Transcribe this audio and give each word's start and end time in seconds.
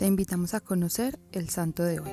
Te 0.00 0.06
invitamos 0.06 0.54
a 0.54 0.60
conocer 0.60 1.18
el 1.30 1.50
santo 1.50 1.82
de 1.84 2.00
hoy. 2.00 2.10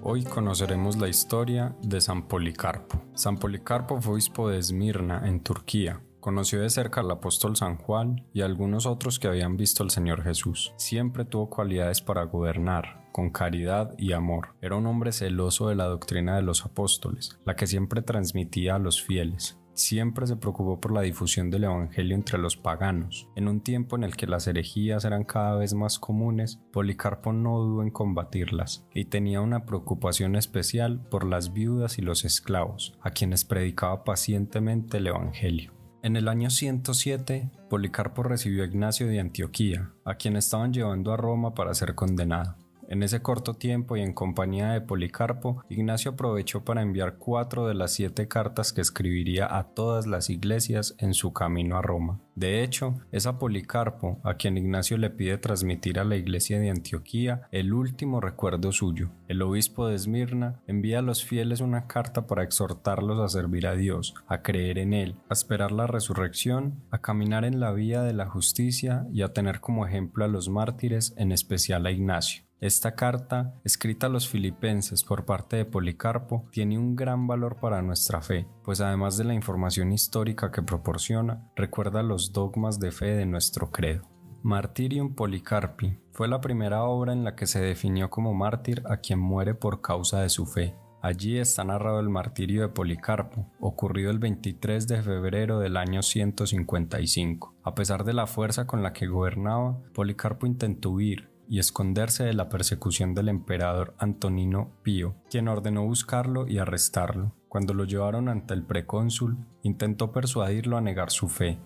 Hoy 0.00 0.24
conoceremos 0.24 0.96
la 0.96 1.08
historia 1.08 1.76
de 1.82 2.00
San 2.00 2.26
Policarpo. 2.26 3.02
San 3.12 3.36
Policarpo 3.36 4.00
fue 4.00 4.14
obispo 4.14 4.48
de 4.48 4.56
Esmirna, 4.56 5.28
en 5.28 5.40
Turquía. 5.40 6.00
Conoció 6.20 6.62
de 6.62 6.70
cerca 6.70 7.02
al 7.02 7.10
apóstol 7.10 7.56
San 7.56 7.76
Juan 7.76 8.26
y 8.32 8.40
a 8.40 8.46
algunos 8.46 8.86
otros 8.86 9.18
que 9.18 9.28
habían 9.28 9.58
visto 9.58 9.82
al 9.82 9.90
Señor 9.90 10.22
Jesús. 10.22 10.72
Siempre 10.78 11.26
tuvo 11.26 11.50
cualidades 11.50 12.00
para 12.00 12.24
gobernar, 12.24 13.06
con 13.12 13.28
caridad 13.28 13.94
y 13.98 14.12
amor. 14.14 14.54
Era 14.62 14.76
un 14.76 14.86
hombre 14.86 15.12
celoso 15.12 15.68
de 15.68 15.74
la 15.74 15.84
doctrina 15.84 16.36
de 16.36 16.42
los 16.42 16.64
apóstoles, 16.64 17.38
la 17.44 17.54
que 17.54 17.66
siempre 17.66 18.00
transmitía 18.00 18.76
a 18.76 18.78
los 18.78 19.02
fieles. 19.02 19.58
Siempre 19.74 20.26
se 20.26 20.36
preocupó 20.36 20.80
por 20.80 20.92
la 20.92 21.00
difusión 21.00 21.50
del 21.50 21.64
Evangelio 21.64 22.14
entre 22.14 22.38
los 22.38 22.56
paganos. 22.56 23.28
En 23.34 23.48
un 23.48 23.60
tiempo 23.60 23.96
en 23.96 24.04
el 24.04 24.16
que 24.16 24.28
las 24.28 24.46
herejías 24.46 25.04
eran 25.04 25.24
cada 25.24 25.56
vez 25.56 25.74
más 25.74 25.98
comunes, 25.98 26.60
Policarpo 26.72 27.32
no 27.32 27.58
dudó 27.58 27.82
en 27.82 27.90
combatirlas 27.90 28.86
y 28.94 29.06
tenía 29.06 29.40
una 29.40 29.66
preocupación 29.66 30.36
especial 30.36 31.00
por 31.10 31.24
las 31.24 31.52
viudas 31.52 31.98
y 31.98 32.02
los 32.02 32.24
esclavos, 32.24 32.96
a 33.02 33.10
quienes 33.10 33.44
predicaba 33.44 34.04
pacientemente 34.04 34.98
el 34.98 35.08
Evangelio. 35.08 35.72
En 36.04 36.16
el 36.16 36.28
año 36.28 36.50
107, 36.50 37.50
Policarpo 37.70 38.22
recibió 38.22 38.62
a 38.62 38.66
Ignacio 38.66 39.06
de 39.08 39.20
Antioquía, 39.20 39.92
a 40.04 40.16
quien 40.16 40.36
estaban 40.36 40.72
llevando 40.72 41.12
a 41.12 41.16
Roma 41.16 41.54
para 41.54 41.74
ser 41.74 41.94
condenado. 41.94 42.56
En 42.94 43.02
ese 43.02 43.22
corto 43.22 43.54
tiempo 43.54 43.96
y 43.96 44.02
en 44.02 44.12
compañía 44.12 44.70
de 44.70 44.80
Policarpo, 44.80 45.64
Ignacio 45.68 46.12
aprovechó 46.12 46.64
para 46.64 46.80
enviar 46.80 47.16
cuatro 47.18 47.66
de 47.66 47.74
las 47.74 47.92
siete 47.92 48.28
cartas 48.28 48.72
que 48.72 48.82
escribiría 48.82 49.58
a 49.58 49.64
todas 49.74 50.06
las 50.06 50.30
iglesias 50.30 50.94
en 50.98 51.12
su 51.12 51.32
camino 51.32 51.76
a 51.76 51.82
Roma. 51.82 52.20
De 52.36 52.62
hecho, 52.62 53.00
es 53.10 53.26
a 53.26 53.36
Policarpo 53.40 54.20
a 54.22 54.34
quien 54.34 54.56
Ignacio 54.56 54.96
le 54.96 55.10
pide 55.10 55.38
transmitir 55.38 55.98
a 55.98 56.04
la 56.04 56.14
iglesia 56.14 56.60
de 56.60 56.70
Antioquía 56.70 57.48
el 57.50 57.72
último 57.72 58.20
recuerdo 58.20 58.70
suyo. 58.70 59.10
El 59.26 59.42
obispo 59.42 59.88
de 59.88 59.96
Esmirna 59.96 60.60
envía 60.68 61.00
a 61.00 61.02
los 61.02 61.24
fieles 61.24 61.60
una 61.60 61.88
carta 61.88 62.28
para 62.28 62.44
exhortarlos 62.44 63.18
a 63.18 63.28
servir 63.28 63.66
a 63.66 63.74
Dios, 63.74 64.14
a 64.28 64.42
creer 64.42 64.78
en 64.78 64.94
Él, 64.94 65.16
a 65.28 65.32
esperar 65.32 65.72
la 65.72 65.88
resurrección, 65.88 66.84
a 66.92 66.98
caminar 66.98 67.44
en 67.44 67.58
la 67.58 67.72
vía 67.72 68.02
de 68.02 68.14
la 68.14 68.26
justicia 68.26 69.04
y 69.12 69.22
a 69.22 69.32
tener 69.32 69.58
como 69.58 69.84
ejemplo 69.84 70.24
a 70.24 70.28
los 70.28 70.48
mártires, 70.48 71.12
en 71.16 71.32
especial 71.32 71.86
a 71.86 71.90
Ignacio. 71.90 72.44
Esta 72.64 72.94
carta, 72.94 73.52
escrita 73.62 74.06
a 74.06 74.08
los 74.08 74.26
filipenses 74.26 75.04
por 75.04 75.26
parte 75.26 75.56
de 75.56 75.66
Policarpo, 75.66 76.48
tiene 76.50 76.78
un 76.78 76.96
gran 76.96 77.26
valor 77.26 77.56
para 77.60 77.82
nuestra 77.82 78.22
fe, 78.22 78.48
pues 78.62 78.80
además 78.80 79.18
de 79.18 79.24
la 79.24 79.34
información 79.34 79.92
histórica 79.92 80.50
que 80.50 80.62
proporciona, 80.62 81.46
recuerda 81.56 82.02
los 82.02 82.32
dogmas 82.32 82.80
de 82.80 82.90
fe 82.90 83.16
de 83.16 83.26
nuestro 83.26 83.70
credo. 83.70 84.08
Martirium 84.42 85.14
Policarpi 85.14 85.98
fue 86.12 86.26
la 86.26 86.40
primera 86.40 86.84
obra 86.84 87.12
en 87.12 87.22
la 87.22 87.36
que 87.36 87.46
se 87.46 87.60
definió 87.60 88.08
como 88.08 88.32
mártir 88.32 88.82
a 88.88 88.96
quien 88.96 89.18
muere 89.18 89.52
por 89.52 89.82
causa 89.82 90.22
de 90.22 90.30
su 90.30 90.46
fe. 90.46 90.74
Allí 91.02 91.36
está 91.36 91.64
narrado 91.64 92.00
el 92.00 92.08
martirio 92.08 92.62
de 92.62 92.68
Policarpo, 92.68 93.46
ocurrido 93.60 94.10
el 94.10 94.18
23 94.18 94.88
de 94.88 95.02
febrero 95.02 95.58
del 95.58 95.76
año 95.76 96.02
155. 96.02 97.56
A 97.62 97.74
pesar 97.74 98.04
de 98.04 98.14
la 98.14 98.26
fuerza 98.26 98.66
con 98.66 98.82
la 98.82 98.94
que 98.94 99.06
gobernaba, 99.06 99.82
Policarpo 99.92 100.46
intentó 100.46 100.92
huir, 100.92 101.33
y 101.48 101.58
esconderse 101.58 102.24
de 102.24 102.34
la 102.34 102.48
persecución 102.48 103.14
del 103.14 103.28
emperador 103.28 103.94
Antonino 103.98 104.72
Pío, 104.82 105.16
quien 105.30 105.48
ordenó 105.48 105.84
buscarlo 105.84 106.46
y 106.48 106.58
arrestarlo. 106.58 107.34
Cuando 107.48 107.74
lo 107.74 107.84
llevaron 107.84 108.28
ante 108.28 108.54
el 108.54 108.64
precónsul, 108.64 109.38
intentó 109.62 110.12
persuadirlo 110.12 110.76
a 110.76 110.80
negar 110.80 111.10
su 111.10 111.28
fe. 111.28 111.58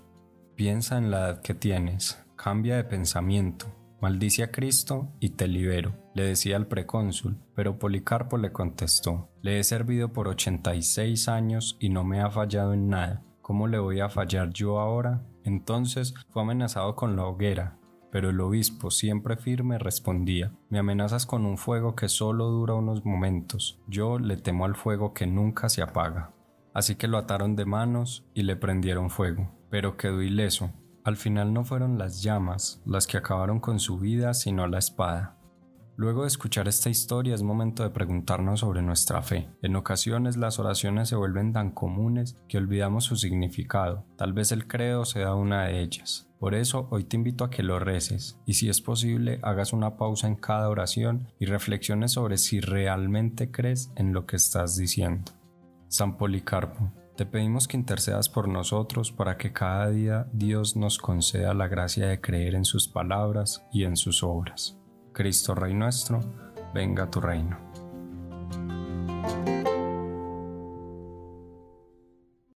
Piensa 0.55 0.98
en 0.98 1.11
la 1.11 1.19
edad 1.19 1.43
que 1.43 1.55
tienes, 1.55 2.25
cambia 2.37 2.77
de 2.77 2.85
pensamiento, 2.85 3.67
maldice 4.01 4.43
a 4.43 4.51
Cristo 4.51 5.13
y 5.20 5.30
te 5.30 5.48
libero, 5.48 5.95
le 6.14 6.25
decía 6.25 6.57
al 6.57 6.67
precónsul, 6.67 7.39
pero 7.55 7.79
Policarpo 7.79 8.39
le 8.39 8.52
contestó, 8.52 9.31
le 9.41 9.58
he 9.58 9.64
servido 9.64 10.13
por 10.13 10.29
86 10.29 11.29
años 11.29 11.77
y 11.81 11.89
no 11.89 12.05
me 12.05 12.20
ha 12.20 12.31
fallado 12.31 12.75
en 12.75 12.89
nada, 12.89 13.23
¿cómo 13.41 13.67
le 13.67 13.79
voy 13.79 14.01
a 14.01 14.11
fallar 14.11 14.51
yo 14.51 14.81
ahora? 14.81 15.25
Entonces 15.45 16.13
fue 16.29 16.42
amenazado 16.42 16.95
con 16.97 17.17
la 17.17 17.25
hoguera 17.25 17.77
pero 18.11 18.30
el 18.30 18.41
obispo, 18.41 18.91
siempre 18.91 19.36
firme, 19.36 19.79
respondía, 19.79 20.52
Me 20.70 20.79
amenazas 20.79 21.27
con 21.27 21.45
un 21.45 21.58
fuego 21.58 21.95
que 21.95 22.08
solo 22.08 22.46
dura 22.46 22.74
unos 22.74 23.05
momentos, 23.05 23.80
yo 23.86 24.19
le 24.19 24.36
temo 24.36 24.64
al 24.64 24.74
fuego 24.74 25.14
que 25.14 25.27
nunca 25.27 25.69
se 25.69 25.83
apaga. 25.83 26.33
Así 26.74 26.95
que 26.95 27.08
lo 27.08 27.19
ataron 27.19 27.57
de 27.57 27.64
manos 27.64 28.27
y 28.35 28.42
le 28.42 28.57
prendieron 28.57 29.11
fuego, 29.11 29.51
pero 29.70 29.96
quedó 29.96 30.23
ileso. 30.23 30.70
Al 31.05 31.17
final 31.17 31.52
no 31.52 31.64
fueron 31.64 31.98
las 31.98 32.23
llamas 32.23 32.83
las 32.85 33.07
que 33.07 33.17
acabaron 33.17 33.61
con 33.61 33.80
su 33.80 33.98
vida, 33.98 34.35
sino 34.35 34.67
la 34.67 34.79
espada. 34.79 35.39
Luego 35.96 36.23
de 36.23 36.29
escuchar 36.29 36.69
esta 36.69 36.90
historia 36.90 37.35
es 37.35 37.42
momento 37.42 37.83
de 37.83 37.90
preguntarnos 37.90 38.61
sobre 38.61 38.83
nuestra 38.83 39.20
fe. 39.20 39.48
En 39.63 39.75
ocasiones 39.75 40.36
las 40.36 40.61
oraciones 40.61 41.08
se 41.08 41.17
vuelven 41.17 41.52
tan 41.52 41.73
comunes 41.73 42.36
que 42.46 42.57
olvidamos 42.57 43.02
su 43.02 43.17
significado. 43.17 44.05
Tal 44.17 44.33
vez 44.33 44.52
el 44.52 44.69
credo 44.69 45.05
sea 45.05 45.35
una 45.35 45.64
de 45.64 45.80
ellas. 45.80 46.27
Por 46.39 46.55
eso 46.55 46.87
hoy 46.91 47.05
te 47.05 47.17
invito 47.17 47.45
a 47.45 47.51
que 47.51 47.65
lo 47.65 47.81
reces 47.81 48.39
y 48.47 48.55
si 48.55 48.69
es 48.69 48.81
posible 48.81 49.41
hagas 49.43 49.73
una 49.73 49.97
pausa 49.97 50.29
en 50.29 50.37
cada 50.37 50.69
oración 50.69 51.27
y 51.41 51.47
reflexiones 51.47 52.13
sobre 52.13 52.39
si 52.39 52.61
realmente 52.61 53.51
crees 53.51 53.91
en 53.97 54.13
lo 54.13 54.25
que 54.25 54.37
estás 54.37 54.77
diciendo. 54.77 55.33
San 55.89 56.17
Policarpo, 56.17 56.93
te 57.17 57.27
pedimos 57.27 57.67
que 57.67 57.77
intercedas 57.77 58.29
por 58.29 58.47
nosotros 58.47 59.11
para 59.11 59.37
que 59.37 59.53
cada 59.53 59.91
día 59.91 60.29
Dios 60.33 60.77
nos 60.77 60.99
conceda 60.99 61.55
la 61.55 61.67
gracia 61.67 62.07
de 62.07 62.21
creer 62.21 62.55
en 62.55 62.65
sus 62.65 62.87
palabras 62.87 63.65
y 63.73 63.83
en 63.83 63.97
sus 63.97 64.23
obras. 64.23 64.79
Cristo 65.13 65.57
Rey 65.57 65.75
nuestro, 65.75 66.20
venga 66.73 67.11
tu 67.11 67.20
reino. 67.20 67.59